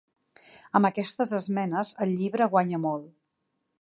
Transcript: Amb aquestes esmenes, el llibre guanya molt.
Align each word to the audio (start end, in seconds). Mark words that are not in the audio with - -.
Amb 0.79 0.87
aquestes 0.89 1.33
esmenes, 1.39 1.91
el 2.07 2.17
llibre 2.23 2.49
guanya 2.55 2.81
molt. 2.87 3.13